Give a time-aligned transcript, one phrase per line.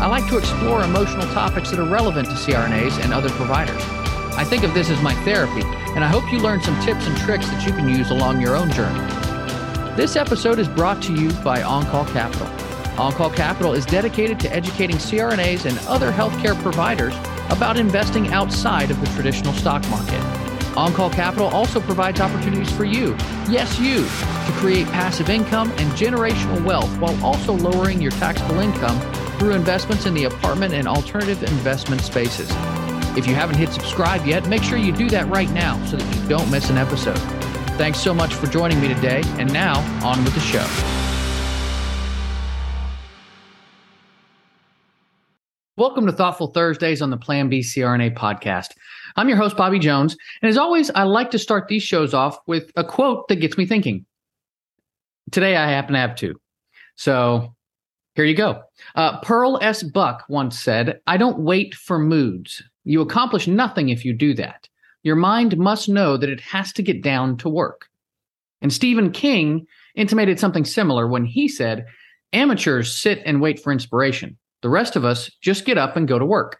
[0.00, 3.82] I like to explore emotional topics that are relevant to CRNAs and other providers.
[4.36, 5.62] I think of this as my therapy,
[5.94, 8.56] and I hope you learn some tips and tricks that you can use along your
[8.56, 9.00] own journey.
[9.94, 12.46] This episode is brought to you by OnCall Capital.
[12.96, 17.14] OnCall Capital is dedicated to educating CRNAs and other healthcare providers
[17.50, 20.20] about investing outside of the traditional stock market.
[20.74, 23.14] OnCall Capital also provides opportunities for you,
[23.48, 24.04] yes, you,
[24.46, 28.98] to create passive income and generational wealth while also lowering your taxable income
[29.38, 32.50] through investments in the apartment and alternative investment spaces.
[33.16, 36.16] If you haven't hit subscribe yet, make sure you do that right now so that
[36.16, 37.18] you don't miss an episode.
[37.76, 40.66] Thanks so much for joining me today, and now on with the show.
[45.76, 48.68] Welcome to Thoughtful Thursdays on the Plan B CRNA podcast.
[49.16, 52.38] I'm your host, Bobby Jones, and as always, I like to start these shows off
[52.46, 54.06] with a quote that gets me thinking.
[55.30, 56.34] Today, I happen to have two.
[56.96, 57.54] So
[58.14, 58.62] here you go.
[58.94, 59.82] Uh, Pearl S.
[59.82, 62.62] Buck once said, I don't wait for moods.
[62.84, 64.68] You accomplish nothing if you do that.
[65.02, 67.88] Your mind must know that it has to get down to work.
[68.60, 71.86] And Stephen King intimated something similar when he said,
[72.32, 74.38] Amateurs sit and wait for inspiration.
[74.62, 76.58] The rest of us just get up and go to work.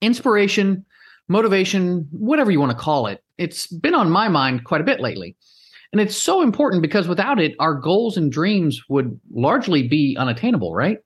[0.00, 0.84] Inspiration,
[1.28, 5.00] motivation, whatever you want to call it, it's been on my mind quite a bit
[5.00, 5.36] lately.
[5.94, 10.74] And it's so important because without it, our goals and dreams would largely be unattainable,
[10.74, 10.98] right?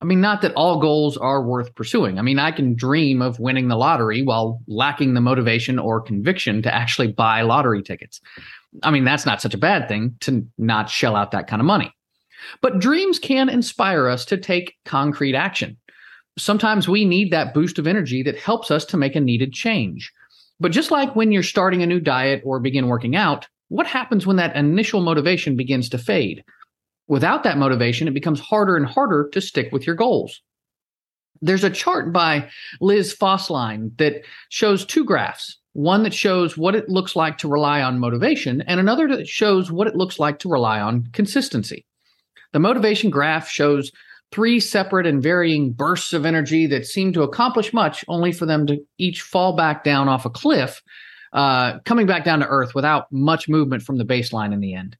[0.00, 2.16] I mean, not that all goals are worth pursuing.
[2.16, 6.62] I mean, I can dream of winning the lottery while lacking the motivation or conviction
[6.62, 8.20] to actually buy lottery tickets.
[8.84, 11.66] I mean, that's not such a bad thing to not shell out that kind of
[11.66, 11.92] money.
[12.62, 15.76] But dreams can inspire us to take concrete action.
[16.38, 20.12] Sometimes we need that boost of energy that helps us to make a needed change.
[20.60, 24.26] But just like when you're starting a new diet or begin working out, what happens
[24.26, 26.44] when that initial motivation begins to fade?
[27.06, 30.42] Without that motivation, it becomes harder and harder to stick with your goals.
[31.40, 32.50] There's a chart by
[32.80, 37.80] Liz Fosslien that shows two graphs one that shows what it looks like to rely
[37.80, 41.86] on motivation, and another that shows what it looks like to rely on consistency.
[42.52, 43.92] The motivation graph shows
[44.32, 48.66] three separate and varying bursts of energy that seem to accomplish much, only for them
[48.66, 50.82] to each fall back down off a cliff
[51.32, 54.96] uh, coming back down to earth without much movement from the baseline in the end.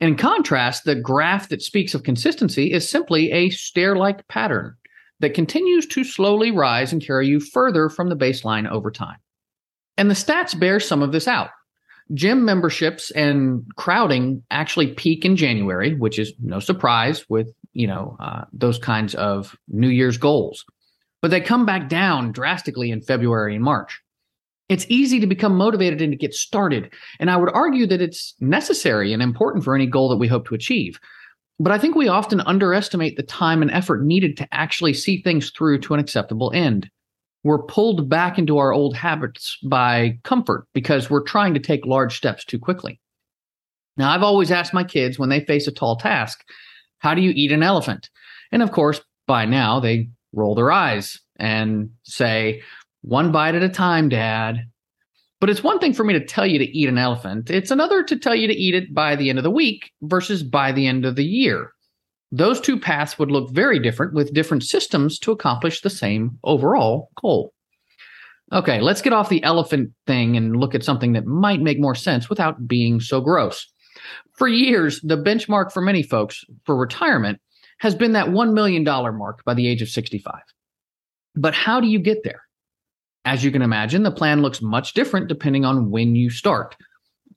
[0.00, 4.74] In contrast, the graph that speaks of consistency is simply a stair like pattern
[5.20, 9.18] that continues to slowly rise and carry you further from the baseline over time.
[9.98, 11.50] And the stats bear some of this out.
[12.14, 18.16] Gym memberships and crowding actually peak in January, which is no surprise with you know
[18.18, 20.64] uh, those kinds of New Year's goals.
[21.22, 24.00] But they come back down drastically in February and March.
[24.70, 26.92] It's easy to become motivated and to get started.
[27.18, 30.46] And I would argue that it's necessary and important for any goal that we hope
[30.46, 31.00] to achieve.
[31.58, 35.50] But I think we often underestimate the time and effort needed to actually see things
[35.50, 36.88] through to an acceptable end.
[37.42, 42.16] We're pulled back into our old habits by comfort because we're trying to take large
[42.16, 43.00] steps too quickly.
[43.96, 46.44] Now, I've always asked my kids when they face a tall task,
[46.98, 48.08] how do you eat an elephant?
[48.52, 52.62] And of course, by now they roll their eyes and say,
[53.02, 54.66] one bite at a time, Dad.
[55.40, 57.48] But it's one thing for me to tell you to eat an elephant.
[57.50, 60.42] It's another to tell you to eat it by the end of the week versus
[60.42, 61.72] by the end of the year.
[62.30, 67.10] Those two paths would look very different with different systems to accomplish the same overall
[67.20, 67.52] goal.
[68.52, 71.94] Okay, let's get off the elephant thing and look at something that might make more
[71.94, 73.66] sense without being so gross.
[74.36, 77.40] For years, the benchmark for many folks for retirement
[77.78, 80.34] has been that $1 million mark by the age of 65.
[81.34, 82.42] But how do you get there?
[83.24, 86.76] As you can imagine, the plan looks much different depending on when you start.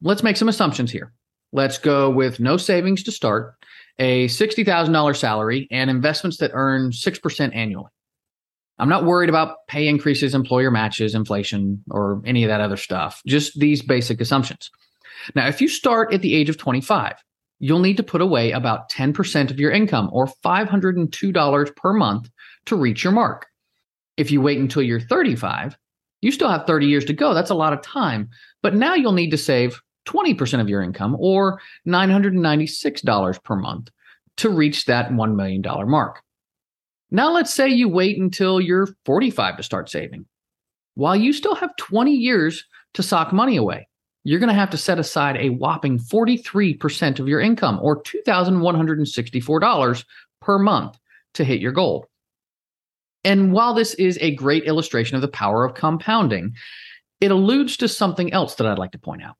[0.01, 1.13] Let's make some assumptions here.
[1.51, 3.55] Let's go with no savings to start,
[3.99, 7.91] a $60,000 salary, and investments that earn 6% annually.
[8.79, 13.21] I'm not worried about pay increases, employer matches, inflation, or any of that other stuff,
[13.27, 14.71] just these basic assumptions.
[15.35, 17.13] Now, if you start at the age of 25,
[17.59, 22.29] you'll need to put away about 10% of your income or $502 per month
[22.65, 23.47] to reach your mark.
[24.17, 25.77] If you wait until you're 35,
[26.21, 27.33] you still have 30 years to go.
[27.33, 28.29] That's a lot of time.
[28.61, 33.89] But now you'll need to save 20% of your income or $996 per month
[34.37, 36.21] to reach that $1 million mark.
[37.11, 40.25] Now, let's say you wait until you're 45 to start saving.
[40.95, 43.87] While you still have 20 years to sock money away,
[44.23, 50.05] you're going to have to set aside a whopping 43% of your income or $2,164
[50.41, 50.97] per month
[51.33, 52.07] to hit your goal.
[53.23, 56.55] And while this is a great illustration of the power of compounding,
[57.21, 59.35] it alludes to something else that I'd like to point out.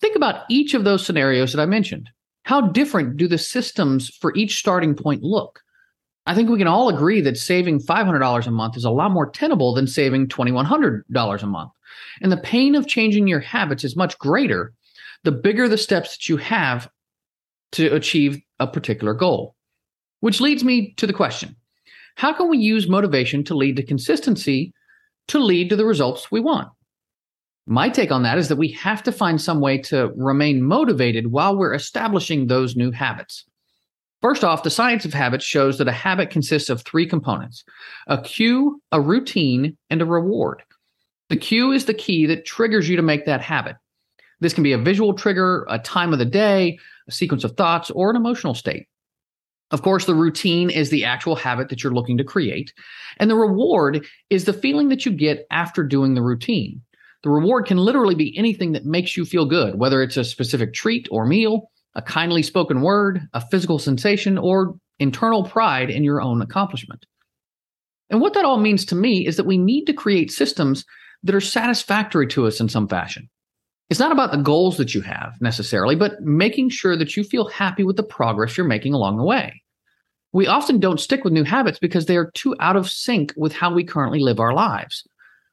[0.00, 2.10] Think about each of those scenarios that I mentioned.
[2.44, 5.60] How different do the systems for each starting point look?
[6.26, 9.30] I think we can all agree that saving $500 a month is a lot more
[9.30, 11.72] tenable than saving $2,100 a month.
[12.20, 14.72] And the pain of changing your habits is much greater
[15.24, 16.88] the bigger the steps that you have
[17.72, 19.56] to achieve a particular goal.
[20.20, 21.56] Which leads me to the question
[22.18, 24.74] How can we use motivation to lead to consistency
[25.28, 26.66] to lead to the results we want?
[27.64, 31.28] My take on that is that we have to find some way to remain motivated
[31.28, 33.44] while we're establishing those new habits.
[34.20, 37.62] First off, the science of habits shows that a habit consists of three components
[38.08, 40.64] a cue, a routine, and a reward.
[41.28, 43.76] The cue is the key that triggers you to make that habit.
[44.40, 47.92] This can be a visual trigger, a time of the day, a sequence of thoughts,
[47.92, 48.88] or an emotional state.
[49.70, 52.72] Of course, the routine is the actual habit that you're looking to create.
[53.18, 56.80] And the reward is the feeling that you get after doing the routine.
[57.22, 60.72] The reward can literally be anything that makes you feel good, whether it's a specific
[60.72, 66.22] treat or meal, a kindly spoken word, a physical sensation, or internal pride in your
[66.22, 67.04] own accomplishment.
[68.08, 70.84] And what that all means to me is that we need to create systems
[71.24, 73.28] that are satisfactory to us in some fashion.
[73.90, 77.48] It's not about the goals that you have necessarily, but making sure that you feel
[77.48, 79.62] happy with the progress you're making along the way.
[80.32, 83.54] We often don't stick with new habits because they are too out of sync with
[83.54, 85.06] how we currently live our lives.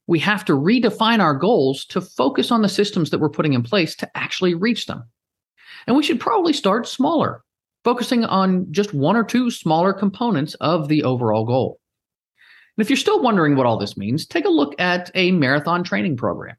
[0.08, 3.64] We have to redefine our goals to focus on the systems that we're putting in
[3.64, 5.04] place to actually reach them.
[5.88, 7.42] And we should probably start smaller,
[7.86, 11.80] focusing on just one or two smaller components of the overall goal.
[12.78, 15.86] And if you're still wondering what all this means, take a look at a marathon
[15.86, 16.58] training program.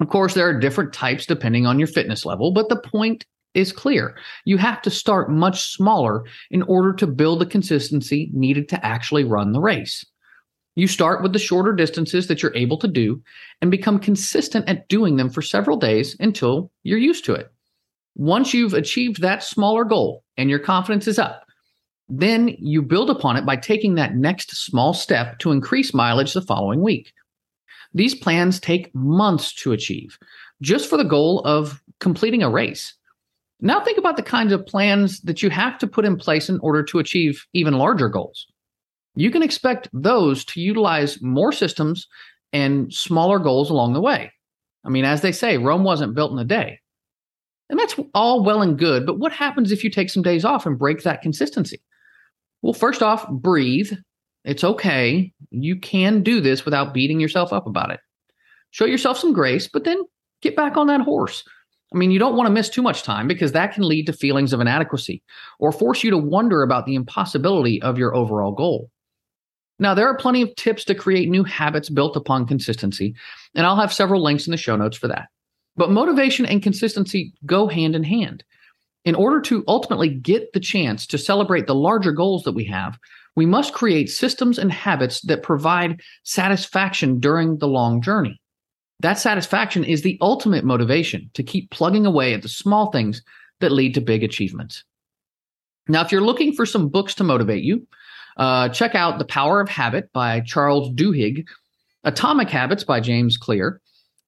[0.00, 3.24] Of course, there are different types depending on your fitness level, but the point
[3.54, 4.16] is clear.
[4.44, 9.24] You have to start much smaller in order to build the consistency needed to actually
[9.24, 10.04] run the race.
[10.76, 13.22] You start with the shorter distances that you're able to do
[13.62, 17.52] and become consistent at doing them for several days until you're used to it.
[18.16, 21.44] Once you've achieved that smaller goal and your confidence is up,
[22.08, 26.42] then you build upon it by taking that next small step to increase mileage the
[26.42, 27.12] following week.
[27.94, 30.18] These plans take months to achieve,
[30.60, 32.94] just for the goal of completing a race.
[33.60, 36.58] Now, think about the kinds of plans that you have to put in place in
[36.58, 38.46] order to achieve even larger goals.
[39.14, 42.08] You can expect those to utilize more systems
[42.52, 44.32] and smaller goals along the way.
[44.84, 46.80] I mean, as they say, Rome wasn't built in a day.
[47.70, 49.06] And that's all well and good.
[49.06, 51.80] But what happens if you take some days off and break that consistency?
[52.60, 53.92] Well, first off, breathe.
[54.44, 55.32] It's okay.
[55.50, 58.00] You can do this without beating yourself up about it.
[58.70, 60.02] Show yourself some grace, but then
[60.42, 61.44] get back on that horse.
[61.92, 64.12] I mean, you don't want to miss too much time because that can lead to
[64.12, 65.22] feelings of inadequacy
[65.60, 68.90] or force you to wonder about the impossibility of your overall goal.
[69.78, 73.14] Now, there are plenty of tips to create new habits built upon consistency,
[73.54, 75.28] and I'll have several links in the show notes for that.
[75.76, 78.44] But motivation and consistency go hand in hand.
[79.04, 82.98] In order to ultimately get the chance to celebrate the larger goals that we have,
[83.36, 88.40] we must create systems and habits that provide satisfaction during the long journey.
[89.00, 93.22] That satisfaction is the ultimate motivation to keep plugging away at the small things
[93.60, 94.84] that lead to big achievements.
[95.88, 97.86] Now, if you're looking for some books to motivate you,
[98.36, 101.44] uh, check out The Power of Habit by Charles Duhigg,
[102.04, 103.80] Atomic Habits by James Clear,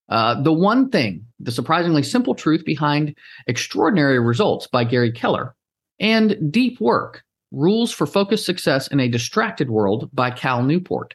[0.09, 5.55] uh, the One Thing, The Surprisingly Simple Truth Behind Extraordinary Results by Gary Keller,
[5.99, 11.15] and Deep Work Rules for Focused Success in a Distracted World by Cal Newport.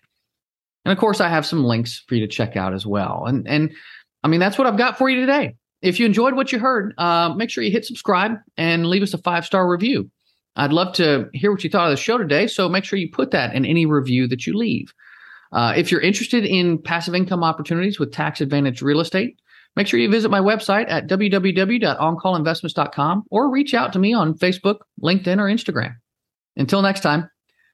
[0.86, 3.26] And of course, I have some links for you to check out as well.
[3.28, 3.72] And, and
[4.24, 5.56] I mean, that's what I've got for you today.
[5.82, 9.14] If you enjoyed what you heard, uh, make sure you hit subscribe and leave us
[9.14, 10.10] a five star review.
[10.56, 12.48] I'd love to hear what you thought of the show today.
[12.48, 14.92] So make sure you put that in any review that you leave.
[15.52, 19.40] Uh, if you're interested in passive income opportunities with tax advantage real estate,
[19.76, 24.80] make sure you visit my website at www.oncallinvestments.com or reach out to me on Facebook,
[25.02, 25.96] LinkedIn, or Instagram.
[26.56, 27.30] Until next time,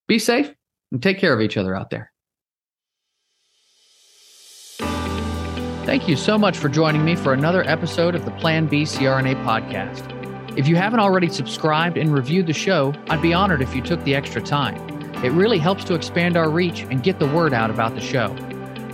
[0.07, 0.53] be safe
[0.91, 2.11] and take care of each other out there.
[5.87, 9.41] Thank you so much for joining me for another episode of the Plan B CRNA
[9.45, 10.13] podcast.
[10.57, 14.03] If you haven't already subscribed and reviewed the show, I'd be honored if you took
[14.03, 14.75] the extra time.
[15.23, 18.35] It really helps to expand our reach and get the word out about the show.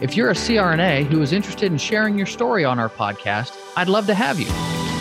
[0.02, 3.90] If you're a CRNA who is interested in sharing your story on our podcast, I'd
[3.90, 4.48] love to have you.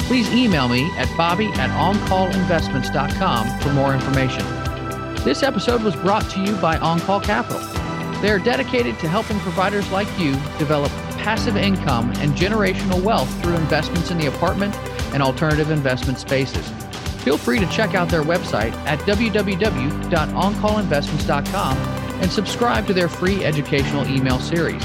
[0.06, 4.61] Please email me at bobby at oncallinvestments.com for more information.
[5.24, 7.60] This episode was brought to you by On Call Capital.
[8.20, 13.54] They are dedicated to helping providers like you develop passive income and generational wealth through
[13.54, 14.74] investments in the apartment
[15.14, 16.68] and alternative investment spaces.
[17.22, 21.76] Feel free to check out their website at www.oncallinvestments.com
[22.20, 24.82] and subscribe to their free educational email series.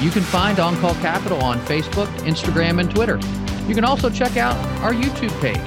[0.00, 3.18] You can find On Call Capital on Facebook, Instagram, and Twitter.
[3.66, 4.54] You can also check out
[4.84, 5.58] our YouTube page,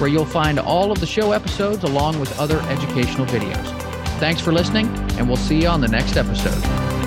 [0.00, 3.66] where you'll find all of the show episodes along with other educational videos.
[4.18, 4.86] Thanks for listening,
[5.18, 6.99] and we'll see you on the next episode.